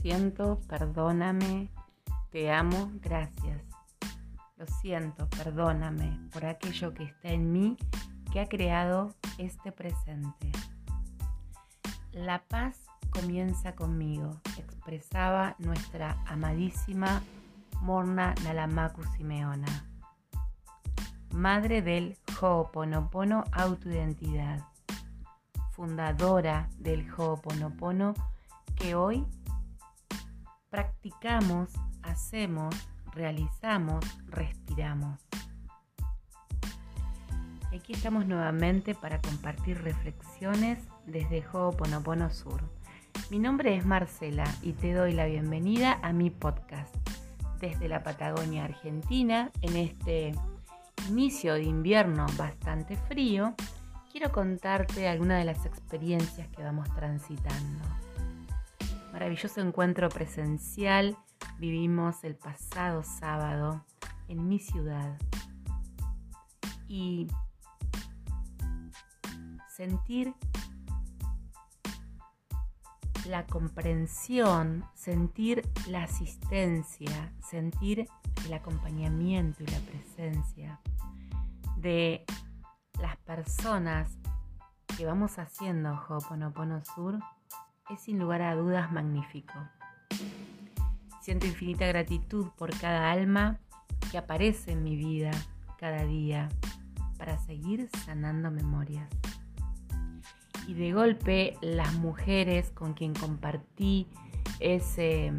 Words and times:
siento, 0.00 0.60
perdóname, 0.68 1.68
te 2.30 2.50
amo, 2.50 2.90
gracias. 3.00 3.62
Lo 4.56 4.66
siento, 4.66 5.28
perdóname 5.28 6.18
por 6.32 6.44
aquello 6.46 6.92
que 6.92 7.04
está 7.04 7.28
en 7.28 7.52
mí 7.52 7.76
que 8.32 8.40
ha 8.40 8.48
creado 8.48 9.14
este 9.38 9.72
presente. 9.72 10.50
La 12.12 12.42
paz 12.42 12.80
comienza 13.10 13.74
conmigo, 13.74 14.40
expresaba 14.56 15.54
nuestra 15.58 16.16
amadísima 16.26 17.22
Morna 17.80 18.34
Nalamaku 18.42 19.04
Simeona, 19.16 19.84
madre 21.30 21.80
del 21.82 22.16
Ho'oponopono 22.40 23.44
Autoidentidad, 23.52 24.64
fundadora 25.70 26.68
del 26.78 27.08
Ho'oponopono 27.12 28.14
que 28.74 28.94
hoy 28.94 29.24
practicamos, 30.70 31.70
hacemos, 32.02 32.74
realizamos, 33.14 34.04
respiramos. 34.28 35.18
Aquí 37.74 37.92
estamos 37.92 38.26
nuevamente 38.26 38.94
para 38.94 39.20
compartir 39.20 39.82
reflexiones 39.82 40.78
desde 41.06 41.44
Ho'oponopono 41.52 42.30
Sur. 42.30 42.62
Mi 43.30 43.38
nombre 43.38 43.76
es 43.76 43.84
Marcela 43.84 44.44
y 44.62 44.72
te 44.72 44.92
doy 44.92 45.12
la 45.12 45.26
bienvenida 45.26 45.98
a 46.02 46.12
mi 46.12 46.30
podcast 46.30 46.94
desde 47.60 47.88
la 47.88 48.02
Patagonia 48.02 48.64
Argentina 48.64 49.50
en 49.62 49.76
este 49.76 50.34
inicio 51.08 51.54
de 51.54 51.64
invierno 51.64 52.26
bastante 52.36 52.96
frío. 52.96 53.54
Quiero 54.10 54.32
contarte 54.32 55.08
algunas 55.08 55.38
de 55.38 55.44
las 55.44 55.66
experiencias 55.66 56.48
que 56.48 56.62
vamos 56.62 56.88
transitando 56.94 57.84
maravilloso 59.18 59.60
encuentro 59.60 60.08
presencial 60.10 61.16
vivimos 61.58 62.22
el 62.22 62.36
pasado 62.36 63.02
sábado 63.02 63.84
en 64.28 64.46
mi 64.46 64.60
ciudad. 64.60 65.18
Y 66.86 67.26
sentir 69.68 70.34
la 73.26 73.44
comprensión, 73.46 74.84
sentir 74.94 75.68
la 75.88 76.04
asistencia, 76.04 77.32
sentir 77.42 78.06
el 78.46 78.52
acompañamiento 78.52 79.64
y 79.64 79.66
la 79.66 79.80
presencia 79.80 80.80
de 81.76 82.24
las 83.02 83.16
personas 83.16 84.16
que 84.96 85.04
vamos 85.04 85.40
haciendo 85.40 86.00
Ho'oponopono 86.08 86.84
Sur 86.84 87.18
es 87.90 88.00
sin 88.00 88.18
lugar 88.18 88.42
a 88.42 88.54
dudas 88.54 88.92
magnífico. 88.92 89.54
Siento 91.20 91.46
infinita 91.46 91.86
gratitud 91.86 92.48
por 92.56 92.76
cada 92.78 93.10
alma 93.10 93.58
que 94.10 94.18
aparece 94.18 94.72
en 94.72 94.82
mi 94.82 94.96
vida 94.96 95.30
cada 95.78 96.04
día 96.04 96.48
para 97.18 97.38
seguir 97.38 97.88
sanando 98.04 98.50
memorias. 98.50 99.08
Y 100.66 100.74
de 100.74 100.92
golpe 100.92 101.56
las 101.60 101.94
mujeres 101.94 102.70
con 102.70 102.92
quien 102.94 103.14
compartí 103.14 104.06
ese, 104.60 105.32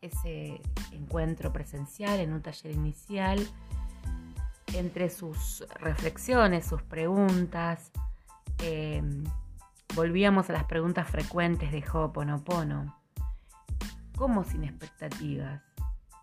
ese 0.00 0.60
encuentro 0.92 1.52
presencial 1.52 2.20
en 2.20 2.32
un 2.32 2.42
taller 2.42 2.72
inicial, 2.72 3.46
entre 4.74 5.10
sus 5.10 5.64
reflexiones, 5.80 6.66
sus 6.66 6.82
preguntas, 6.82 7.90
eh, 8.58 9.02
Volvíamos 9.94 10.48
a 10.50 10.52
las 10.52 10.64
preguntas 10.64 11.08
frecuentes 11.08 11.72
de 11.72 11.84
Ho'oponopono. 11.92 12.96
¿Cómo 14.16 14.44
sin 14.44 14.64
expectativas? 14.64 15.62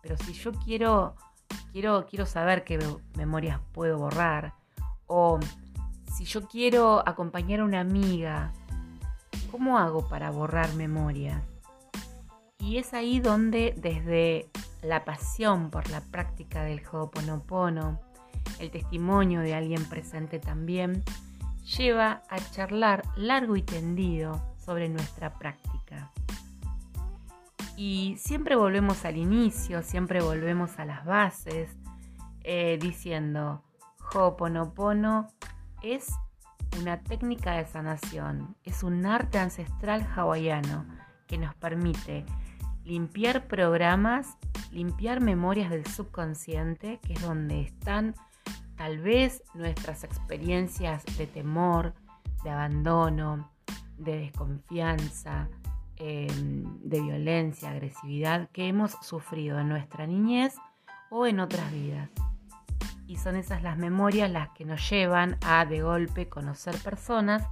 Pero 0.02 0.16
si 0.18 0.32
yo 0.32 0.52
quiero, 0.52 1.16
quiero, 1.72 2.06
quiero 2.06 2.26
saber 2.26 2.64
qué 2.64 2.78
memorias 3.16 3.60
puedo 3.72 3.98
borrar, 3.98 4.54
o 5.06 5.38
si 6.14 6.24
yo 6.24 6.46
quiero 6.48 7.06
acompañar 7.06 7.60
a 7.60 7.64
una 7.64 7.80
amiga, 7.80 8.52
¿cómo 9.50 9.78
hago 9.78 10.08
para 10.08 10.30
borrar 10.30 10.72
memorias? 10.74 11.42
Y 12.58 12.78
es 12.78 12.94
ahí 12.94 13.20
donde 13.20 13.74
desde 13.76 14.50
la 14.82 15.04
pasión 15.04 15.70
por 15.70 15.88
la 15.90 16.00
práctica 16.00 16.62
del 16.62 16.82
Ho'oponopono, 16.86 18.00
el 18.58 18.70
testimonio 18.70 19.40
de 19.40 19.54
alguien 19.54 19.84
presente 19.84 20.38
también, 20.38 21.02
lleva 21.66 22.22
a 22.28 22.38
charlar 22.52 23.02
largo 23.16 23.56
y 23.56 23.62
tendido 23.62 24.54
sobre 24.56 24.88
nuestra 24.88 25.34
práctica. 25.34 26.12
Y 27.76 28.16
siempre 28.18 28.56
volvemos 28.56 29.04
al 29.04 29.16
inicio, 29.16 29.82
siempre 29.82 30.22
volvemos 30.22 30.78
a 30.78 30.84
las 30.84 31.04
bases, 31.04 31.76
eh, 32.42 32.78
diciendo, 32.80 33.62
Ho'oponopono 34.14 35.28
es 35.82 36.08
una 36.80 37.00
técnica 37.00 37.52
de 37.52 37.66
sanación, 37.66 38.56
es 38.62 38.82
un 38.82 39.04
arte 39.04 39.38
ancestral 39.38 40.06
hawaiano 40.14 40.86
que 41.26 41.38
nos 41.38 41.54
permite 41.56 42.24
limpiar 42.84 43.48
programas, 43.48 44.38
limpiar 44.70 45.20
memorias 45.20 45.70
del 45.70 45.86
subconsciente, 45.86 47.00
que 47.02 47.14
es 47.14 47.22
donde 47.22 47.60
están 47.60 48.14
tal 48.76 48.98
vez 48.98 49.42
nuestras 49.54 50.04
experiencias 50.04 51.04
de 51.16 51.26
temor, 51.26 51.94
de 52.44 52.50
abandono, 52.50 53.50
de 53.98 54.18
desconfianza, 54.18 55.48
em, 55.96 56.64
de 56.80 57.00
violencia, 57.00 57.70
agresividad 57.70 58.48
que 58.50 58.68
hemos 58.68 58.92
sufrido 59.02 59.58
en 59.58 59.68
nuestra 59.68 60.06
niñez 60.06 60.54
o 61.10 61.26
en 61.26 61.40
otras 61.40 61.72
vidas. 61.72 62.10
Y 63.06 63.16
son 63.16 63.36
esas 63.36 63.62
las 63.62 63.78
memorias 63.78 64.30
las 64.30 64.50
que 64.50 64.64
nos 64.64 64.88
llevan 64.90 65.38
a 65.44 65.64
de 65.64 65.80
golpe 65.82 66.28
conocer 66.28 66.76
personas 66.78 67.44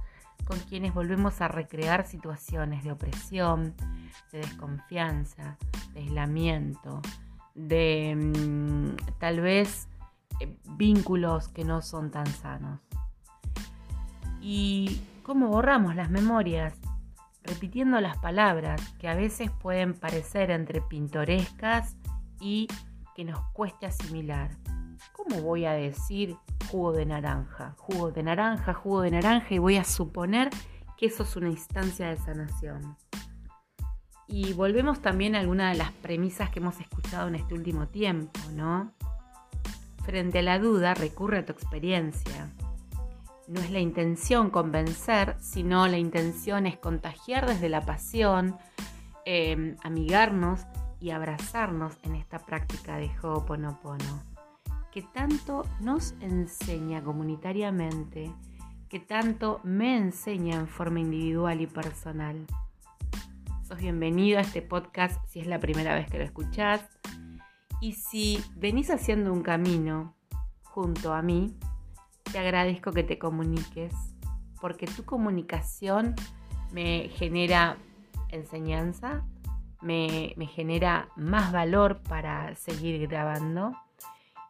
con 0.45 0.59
quienes 0.59 0.93
volvemos 0.93 1.41
a 1.41 1.47
recrear 1.47 2.05
situaciones 2.05 2.83
de 2.83 2.91
opresión, 2.91 3.73
de 4.31 4.39
desconfianza, 4.39 5.57
de 5.93 6.01
aislamiento, 6.01 7.01
de 7.55 8.15
mm, 8.15 9.17
tal 9.17 9.39
vez 9.39 9.87
vínculos 10.77 11.47
que 11.49 11.63
no 11.63 11.81
son 11.81 12.11
tan 12.11 12.27
sanos. 12.27 12.79
¿Y 14.41 15.01
cómo 15.23 15.47
borramos 15.47 15.95
las 15.95 16.09
memorias? 16.09 16.73
Repitiendo 17.43 17.99
las 17.99 18.17
palabras 18.17 18.81
que 18.99 19.07
a 19.07 19.15
veces 19.15 19.51
pueden 19.51 19.93
parecer 19.93 20.51
entre 20.51 20.81
pintorescas 20.81 21.95
y 22.39 22.67
que 23.15 23.23
nos 23.23 23.39
cueste 23.53 23.85
asimilar. 23.85 24.51
¿Cómo 25.13 25.41
voy 25.41 25.65
a 25.65 25.73
decir 25.73 26.35
jugo 26.69 26.91
de 26.91 27.05
naranja? 27.05 27.75
Jugo 27.77 28.11
de 28.11 28.23
naranja, 28.23 28.73
jugo 28.73 29.01
de 29.01 29.11
naranja 29.11 29.53
y 29.53 29.59
voy 29.59 29.77
a 29.77 29.83
suponer 29.83 30.49
que 30.97 31.07
eso 31.07 31.23
es 31.23 31.35
una 31.35 31.49
instancia 31.49 32.09
de 32.09 32.17
sanación. 32.17 32.97
Y 34.27 34.53
volvemos 34.53 35.01
también 35.01 35.35
a 35.35 35.39
algunas 35.39 35.71
de 35.71 35.77
las 35.77 35.91
premisas 35.91 36.49
que 36.49 36.59
hemos 36.59 36.79
escuchado 36.79 37.27
en 37.27 37.35
este 37.35 37.53
último 37.53 37.87
tiempo, 37.87 38.39
¿no? 38.53 38.93
Frente 40.05 40.39
a 40.39 40.43
la 40.43 40.59
duda, 40.59 40.93
recurre 40.93 41.39
a 41.39 41.45
tu 41.45 41.51
experiencia. 41.51 42.51
No 43.47 43.59
es 43.59 43.71
la 43.71 43.79
intención 43.79 44.51
convencer, 44.51 45.35
sino 45.39 45.87
la 45.87 45.97
intención 45.97 46.67
es 46.67 46.77
contagiar 46.77 47.47
desde 47.47 47.69
la 47.69 47.81
pasión, 47.81 48.55
em, 49.25 49.77
amigarnos 49.83 50.61
y 50.99 51.09
abrazarnos 51.09 51.97
en 52.03 52.15
esta 52.15 52.37
práctica 52.37 52.97
de 52.97 53.09
Ho'oponopono, 53.19 54.23
que 54.91 55.01
tanto 55.01 55.63
nos 55.79 56.13
enseña 56.21 57.03
comunitariamente, 57.03 58.31
que 58.89 58.99
tanto 58.99 59.59
me 59.63 59.97
enseña 59.97 60.55
en 60.55 60.67
forma 60.67 60.99
individual 60.99 61.61
y 61.61 61.67
personal. 61.67 62.45
Sos 63.67 63.79
bienvenido 63.79 64.37
a 64.37 64.41
este 64.41 64.61
podcast 64.61 65.19
si 65.27 65.39
es 65.39 65.47
la 65.47 65.59
primera 65.59 65.95
vez 65.95 66.07
que 66.07 66.19
lo 66.19 66.23
escuchás. 66.23 66.94
Y 67.81 67.93
si 67.93 68.43
venís 68.55 68.89
haciendo 68.89 69.31
un 69.31 69.41
camino 69.41 70.15
junto 70.63 71.13
a 71.13 71.21
mí, 71.21 71.57
te 72.31 72.39
agradezco 72.39 72.91
que 72.91 73.03
te 73.03 73.19
comuniques, 73.19 73.93
porque 74.59 74.87
tu 74.87 75.05
comunicación 75.05 76.15
me 76.71 77.09
genera 77.09 77.77
enseñanza, 78.29 79.23
me, 79.81 80.35
genera 80.53 81.09
más 81.15 81.51
valor 81.51 82.01
para 82.01 82.55
seguir 82.55 83.07
grabando 83.07 83.73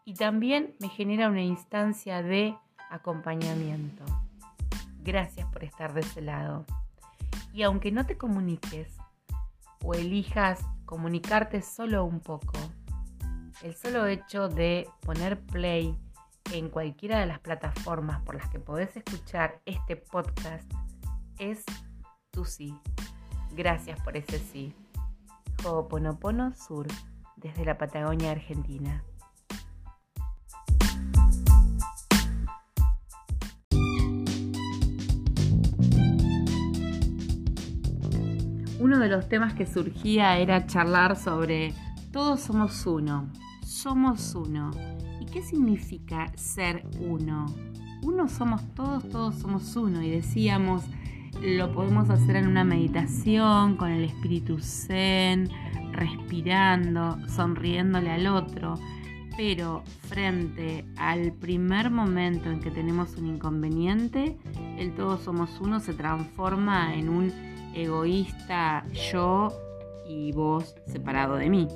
y 0.06 0.13
también 0.13 0.75
me 0.80 0.89
genera 0.89 1.30
una 1.30 1.44
instancia 1.44 2.24
de 2.24 2.56
acompañamiento. 2.89 4.04
Gracias 5.04 5.48
por 5.51 5.63
estar 5.63 5.94
de 5.94 6.01
ese 6.01 6.21
lado. 6.21 6.66
Y 7.54 7.63
aunque 7.63 7.92
no 7.92 8.06
te 8.06 8.18
comuniques 8.18 8.98
o 9.83 9.94
elijas 9.94 10.62
comunicarte 10.86 11.62
solo 11.62 12.06
un 12.06 12.19
poco, 12.19 12.57
el 13.62 13.75
solo 13.75 14.06
hecho 14.06 14.50
de 14.50 14.88
poner 15.02 15.40
play 15.40 15.98
en 16.52 16.69
cualquiera 16.69 17.19
de 17.19 17.25
las 17.25 17.40
plataformas 17.40 18.22
por 18.22 18.36
las 18.36 18.50
que 18.50 18.60
podés 18.60 18.96
escuchar 18.96 19.62
este 19.66 19.96
podcast 19.96 20.69
es 21.40 21.63
tu 22.31 22.46
sí. 22.46 22.74
Gracias 23.52 24.00
por 24.02 24.18
ese 24.18 24.40
sí. 24.40 24.74
Ho'oponopono 25.63 26.54
Sur 26.56 26.88
desde 27.38 27.66
la 27.66 27.78
Patagonia 27.78 28.31
Argentina. 28.31 29.04
Uno 38.80 39.00
de 39.00 39.07
los 39.07 39.28
temas 39.28 39.54
que 39.56 39.66
surgía 39.66 40.38
era 40.38 40.68
charlar 40.68 41.16
sobre 41.16 41.74
todos 42.16 42.40
somos 42.40 42.86
uno, 42.86 43.30
somos 43.75 44.33
uno. 44.36 44.72
¿Y 45.19 45.25
qué 45.25 45.42
significa 45.42 46.31
ser 46.36 46.88
uno? 47.00 47.45
Uno 48.04 48.30
somos 48.30 48.62
todos, 48.74 49.07
todos 49.10 49.36
somos 49.36 49.75
uno. 49.75 50.01
Y 50.01 50.10
decíamos, 50.10 50.83
lo 51.42 51.74
podemos 51.74 52.10
hacer 52.10 52.38
en 52.38 52.48
una 52.48 52.63
meditación 52.63 53.75
con 53.75 53.92
el 53.92 54.06
espíritu 54.06 54.60
zen, 54.60 55.50
respirando, 55.92 57.18
sonriéndole 57.27 58.12
al 58.12 58.27
otro. 58.27 58.75
Pero 59.36 59.83
frente 60.07 60.86
al 60.95 61.33
primer 61.33 61.92
momento 61.92 62.50
en 62.50 62.62
que 62.62 62.71
tenemos 62.71 63.18
un 63.18 63.28
inconveniente, 63.28 64.38
el 64.78 64.95
todos 64.95 65.21
somos 65.21 65.60
uno 65.60 65.81
se 65.81 65.94
transforma 65.94 66.95
en 66.95 67.10
un 67.10 67.33
egoísta 67.74 68.86
yo 69.12 69.50
y 70.07 70.31
vos 70.31 70.75
separado 70.88 71.36
de 71.36 71.50
mí. 71.50 71.68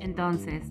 Entonces, 0.00 0.62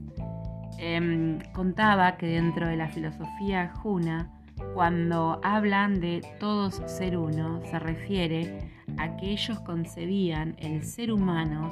em, 0.78 1.40
contaba 1.54 2.18
que 2.18 2.28
dentro 2.28 2.68
de 2.68 2.78
la 2.78 2.90
filosofía 2.90 3.72
Juna, 3.76 4.32
cuando 4.74 5.40
hablan 5.44 6.00
de 6.00 6.22
todos 6.40 6.82
ser 6.86 7.18
uno, 7.18 7.62
se 7.70 7.80
refiere 7.80 8.72
a 8.98 9.16
que 9.18 9.32
ellos 9.32 9.60
concebían 9.60 10.56
el 10.60 10.84
ser 10.84 11.12
humano 11.12 11.72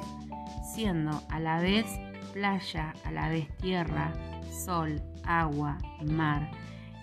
siendo 0.74 1.22
a 1.30 1.40
la 1.40 1.60
vez 1.60 1.86
playa, 2.32 2.92
a 3.04 3.10
la 3.10 3.28
vez 3.28 3.48
tierra, 3.58 4.12
sol, 4.50 5.00
agua 5.24 5.78
mar. 6.04 6.50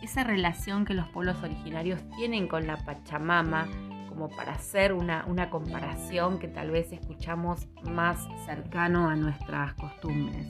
Esa 0.02 0.24
relación 0.24 0.86
que 0.86 0.94
los 0.94 1.08
pueblos 1.10 1.42
originarios 1.44 2.02
tienen 2.18 2.48
con 2.48 2.68
la 2.68 2.78
Pachamama, 2.78 3.68
como 4.10 4.30
para 4.30 4.54
hacer 4.54 4.94
una, 4.94 5.26
una 5.28 5.50
comparación 5.50 6.40
que 6.40 6.48
tal 6.48 6.72
vez 6.72 6.92
escuchamos 6.92 7.68
más 7.90 8.28
cercano 8.46 9.10
a 9.10 9.16
nuestras 9.16 9.74
costumbres. 9.74 10.48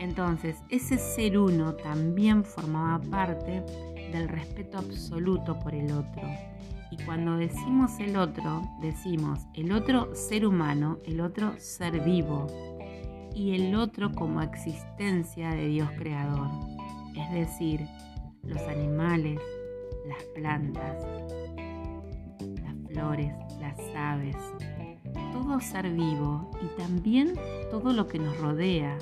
Entonces, 0.00 0.56
ese 0.70 0.98
ser 0.98 1.38
uno 1.38 1.74
también 1.74 2.42
formaba 2.44 3.00
parte 3.00 3.62
del 4.12 4.28
respeto 4.28 4.78
absoluto 4.78 5.58
por 5.58 5.74
el 5.74 5.92
otro. 5.92 6.22
Y 6.90 6.96
cuando 7.04 7.36
decimos 7.36 8.00
el 8.00 8.16
otro, 8.16 8.62
decimos 8.80 9.40
el 9.54 9.70
otro 9.70 10.14
ser 10.14 10.46
humano, 10.46 10.98
el 11.04 11.20
otro 11.20 11.54
ser 11.58 12.00
vivo 12.00 12.46
y 13.34 13.54
el 13.54 13.76
otro 13.76 14.10
como 14.10 14.42
existencia 14.42 15.50
de 15.50 15.68
Dios 15.68 15.88
creador. 15.96 16.48
Es 17.14 17.32
decir, 17.32 17.86
los 18.42 18.60
animales, 18.62 19.38
las 20.08 20.24
plantas, 20.34 20.96
flores, 22.92 23.32
las 23.60 23.78
aves, 23.94 24.36
todo 25.32 25.60
ser 25.60 25.90
vivo 25.90 26.50
y 26.62 26.80
también 26.80 27.34
todo 27.70 27.92
lo 27.92 28.06
que 28.06 28.18
nos 28.18 28.36
rodea, 28.38 28.98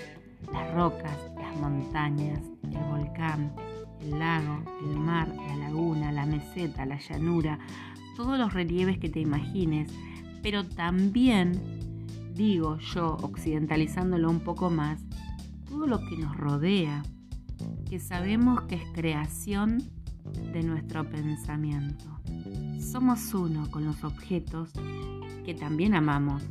las 0.53 0.75
rocas, 0.75 1.17
las 1.37 1.57
montañas, 1.61 2.41
el 2.63 2.79
volcán, 2.91 3.53
el 4.01 4.19
lago, 4.19 4.63
el 4.83 4.97
mar, 4.97 5.29
la 5.37 5.57
laguna, 5.57 6.13
la 6.13 6.27
meseta, 6.27 6.87
la 6.87 6.99
llanura, 6.99 7.59
todos 8.17 8.39
los 8.39 8.53
relieves 8.53 8.99
que 8.99 9.09
te 9.09 9.21
imagines, 9.21 9.93
pero 10.43 10.67
también, 10.67 11.53
digo 12.35 12.79
yo, 12.79 13.17
occidentalizándolo 13.23 14.31
un 14.31 14.41
poco 14.41 14.71
más, 14.71 15.01
todo 15.69 15.87
lo 15.87 15.99
que 16.01 16.17
nos 16.17 16.37
rodea, 16.37 17.03
que 17.89 17.99
sabemos 17.99 18.63
que 18.63 18.77
es 18.77 18.85
creación 18.93 19.83
de 20.53 20.63
nuestro 20.63 21.09
pensamiento. 21.09 22.05
Somos 22.81 23.35
uno 23.35 23.71
con 23.71 23.85
los 23.85 24.05
objetos 24.05 24.71
que 25.45 25.55
también 25.55 25.95
amamos, 25.95 26.43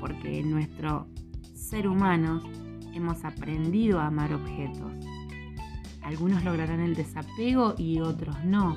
porque 0.00 0.42
nuestro 0.42 1.06
ser 1.54 1.88
humano 1.88 2.42
hemos 2.92 3.24
aprendido 3.24 4.00
a 4.00 4.06
amar 4.06 4.32
objetos. 4.32 4.92
Algunos 6.02 6.44
lograrán 6.44 6.80
el 6.80 6.94
desapego 6.94 7.74
y 7.78 8.00
otros 8.00 8.44
no. 8.44 8.76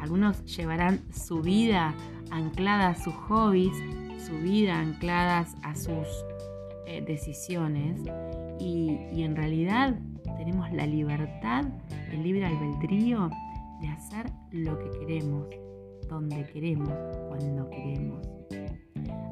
Algunos 0.00 0.44
llevarán 0.56 1.00
su 1.12 1.40
vida 1.40 1.94
anclada 2.30 2.88
a 2.88 2.94
sus 2.96 3.14
hobbies, 3.14 3.76
su 4.18 4.36
vida 4.38 4.78
ancladas 4.78 5.54
a 5.62 5.74
sus 5.74 6.06
eh, 6.86 7.02
decisiones 7.06 8.00
y, 8.58 8.98
y 9.12 9.22
en 9.22 9.36
realidad 9.36 9.98
tenemos 10.36 10.70
la 10.72 10.86
libertad, 10.86 11.64
el 12.10 12.22
libre 12.22 12.46
albedrío 12.46 13.30
de 13.80 13.88
hacer 13.88 14.26
lo 14.50 14.78
que 14.78 14.90
queremos, 14.98 15.48
donde 16.08 16.44
queremos, 16.52 16.90
cuando 17.28 17.68
queremos. 17.70 18.26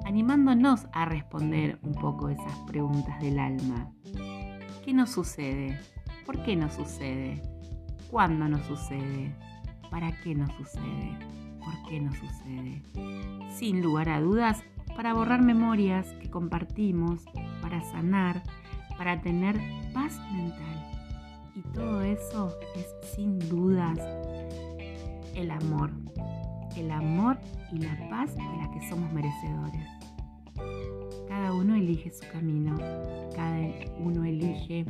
Animándonos 0.05 0.87
a 0.93 1.07
responder 1.07 1.79
un 1.83 1.95
poco 1.95 2.29
esas 2.29 2.59
preguntas 2.67 3.21
del 3.21 3.39
alma. 3.39 3.91
¿Qué 4.85 4.93
nos 4.93 5.11
sucede? 5.11 5.81
¿Por 6.27 6.43
qué 6.43 6.57
nos 6.57 6.75
sucede? 6.75 7.41
¿Cuándo 8.11 8.49
nos 8.49 8.67
sucede? 8.67 9.35
¿Para 9.91 10.13
qué 10.21 10.35
nos 10.35 10.53
sucede? 10.55 11.19
¿Por 11.65 11.89
qué 11.89 12.01
nos 12.01 12.17
sucede? 12.17 12.83
Sin 13.55 13.83
lugar 13.83 14.09
a 14.11 14.21
dudas, 14.21 14.63
para 14.95 15.15
borrar 15.15 15.43
memorias 15.43 16.07
que 16.21 16.31
compartimos, 16.31 17.25
para 17.63 17.81
sanar, 17.83 18.43
para 18.99 19.21
tener 19.21 19.59
paz 19.93 20.19
mental. 20.33 20.85
Y 21.57 21.63
todo 21.73 22.03
eso 22.03 22.57
es 22.77 22.87
sin 23.15 23.39
dudas 23.39 23.99
el 25.35 25.51
amor, 25.51 25.91
el 26.77 26.91
amor 26.91 27.39
y 27.75 27.79
la 27.79 28.09
paz 28.09 28.35
de 28.37 28.43
la 28.43 28.71
que 28.71 28.89
somos 28.89 29.13
merecedores. 29.13 29.89
Cada 31.29 31.53
uno 31.53 31.75
elige 31.75 32.11
su 32.11 32.27
camino, 32.31 32.77
cada 33.35 33.59
uno 33.99 34.25
elige 34.25 34.85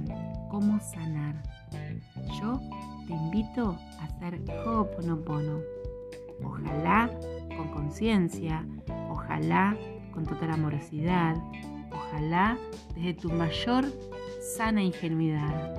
cómo 0.50 0.78
sanar. 0.80 1.42
Yo 2.40 2.60
te 3.06 3.12
invito 3.12 3.78
a 3.98 4.04
hacer 4.04 4.40
Ho'oponopono. 4.66 5.60
Ojalá 6.44 7.10
con 7.56 7.68
conciencia, 7.68 8.66
ojalá 9.08 9.76
con 10.12 10.24
total 10.24 10.50
amorosidad, 10.50 11.36
ojalá 11.90 12.58
desde 12.94 13.14
tu 13.14 13.30
mayor 13.30 13.86
sana 14.56 14.82
ingenuidad. 14.82 15.74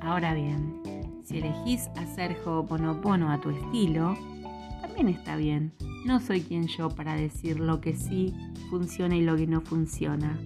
Ahora 0.00 0.32
bien, 0.32 0.80
si 1.22 1.38
elegís 1.38 1.88
hacer 1.96 2.36
Ho'oponopono 2.44 3.30
a 3.30 3.40
tu 3.40 3.50
estilo, 3.50 4.16
también 4.80 5.08
está 5.08 5.36
bien. 5.36 5.72
No 6.06 6.20
soy 6.20 6.40
quien 6.40 6.68
yo 6.68 6.88
para 6.88 7.16
decir 7.16 7.58
lo 7.58 7.80
que 7.80 7.96
sí 7.96 8.32
funciona 8.70 9.16
y 9.16 9.22
lo 9.22 9.34
que 9.34 9.48
no 9.48 9.60
funciona. 9.60 10.38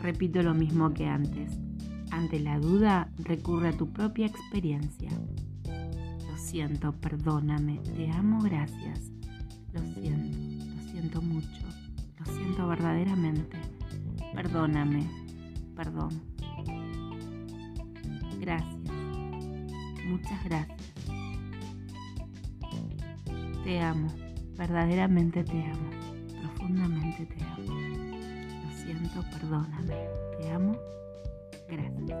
Repito 0.00 0.42
lo 0.42 0.52
mismo 0.52 0.92
que 0.92 1.06
antes. 1.06 1.60
Ante 2.10 2.40
la 2.40 2.58
duda, 2.58 3.08
recurre 3.18 3.68
a 3.68 3.76
tu 3.76 3.92
propia 3.92 4.26
experiencia. 4.26 5.10
Lo 5.64 6.36
siento, 6.36 6.90
perdóname, 6.90 7.78
te 7.94 8.10
amo, 8.10 8.40
gracias. 8.42 9.12
Lo 9.72 9.80
siento, 9.94 10.64
lo 10.74 10.90
siento 10.90 11.22
mucho, 11.22 11.62
lo 12.18 12.26
siento 12.34 12.66
verdaderamente. 12.66 13.58
Perdóname, 14.34 15.08
perdón. 15.76 16.20
Gracias. 18.40 18.80
Muchas 20.08 20.44
gracias. 20.44 20.94
Te 23.62 23.80
amo, 23.80 24.08
verdaderamente 24.60 25.42
te 25.42 25.64
amo, 25.64 25.90
profundamente 26.42 27.24
te 27.24 27.42
amo. 27.42 27.80
Lo 28.62 28.72
siento, 28.72 29.24
perdóname. 29.32 29.94
Te 30.38 30.50
amo, 30.50 30.76
gracias. 31.66 32.18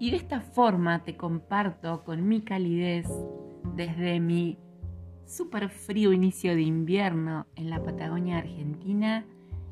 Y 0.00 0.10
de 0.10 0.16
esta 0.16 0.40
forma 0.40 1.04
te 1.04 1.16
comparto 1.16 2.02
con 2.02 2.26
mi 2.26 2.40
calidez 2.40 3.06
desde 3.76 4.18
mi 4.18 4.58
súper 5.26 5.68
frío 5.68 6.12
inicio 6.12 6.56
de 6.56 6.62
invierno 6.62 7.46
en 7.54 7.70
la 7.70 7.80
Patagonia 7.80 8.38
Argentina, 8.38 9.24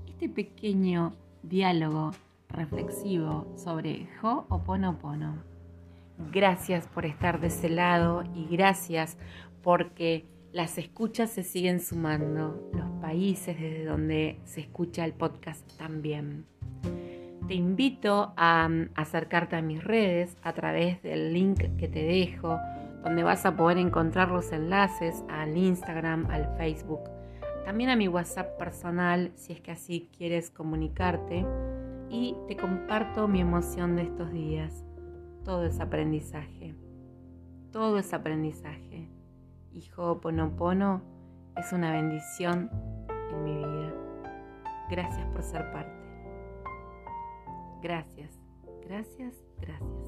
este 0.07 0.29
pequeño 0.29 1.15
diálogo 1.43 2.13
reflexivo 2.49 3.47
sobre 3.57 4.09
Ho'oponopono. 4.23 5.43
Gracias 6.33 6.87
por 6.89 7.07
estar 7.07 7.41
de 7.41 7.49
ese 7.49 7.69
lado 7.69 8.25
y 8.35 8.47
gracias 8.47 9.17
porque 9.63 10.27
las 10.53 10.79
escuchas 10.79 11.31
se 11.31 11.43
siguen 11.43 11.81
sumando, 11.81 12.71
los 12.73 12.91
países 13.01 13.61
desde 13.61 13.85
donde 13.85 14.41
se 14.45 14.61
escucha 14.61 15.05
el 15.05 15.13
podcast 15.13 15.65
también. 15.77 16.47
Te 17.47 17.55
invito 17.55 18.33
a 18.37 18.69
mm, 18.69 18.91
acercarte 18.95 19.57
a 19.57 19.63
mis 19.63 19.83
redes 19.83 20.37
a 20.43 20.53
través 20.53 21.03
del 21.03 21.33
link 21.33 21.77
que 21.77 21.89
te 21.89 22.03
dejo, 22.03 22.59
donde 23.03 23.23
vas 23.23 23.47
a 23.47 23.57
poder 23.57 23.79
encontrar 23.79 24.31
los 24.31 24.53
enlaces 24.53 25.23
al 25.29 25.57
Instagram, 25.57 26.27
al 26.31 26.57
Facebook, 26.57 27.09
también 27.69 27.91
a 27.91 27.97
mi 27.97 28.09
WhatsApp 28.09 28.57
personal 28.57 29.31
si 29.35 29.53
es 29.53 29.61
que 29.61 29.71
así 29.71 30.09
quieres 30.17 30.49
comunicarte 30.49 31.45
y 32.09 32.35
te 32.49 32.57
comparto 32.57 33.29
mi 33.29 33.43
emoción 33.43 33.95
de 33.95 34.05
estos 34.05 34.33
días. 34.33 34.87
Todo 35.45 35.67
es 35.67 35.79
aprendizaje. 35.79 36.75
Todo 37.71 37.99
es 37.99 38.15
aprendizaje. 38.15 39.11
Y 39.71 39.87
Ho'oponopono 39.95 41.03
es 41.59 41.71
una 41.75 41.93
bendición 41.93 42.71
en 43.33 43.45
mi 43.45 43.57
vida. 43.57 43.95
Gracias 44.89 45.27
por 45.27 45.43
ser 45.43 45.71
parte. 45.71 45.93
Gracias, 47.83 48.41
gracias, 48.81 49.35
gracias. 49.61 50.08